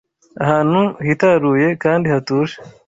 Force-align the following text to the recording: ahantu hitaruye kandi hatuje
ahantu 0.43 0.81
hitaruye 1.05 1.67
kandi 1.83 2.05
hatuje 2.13 2.53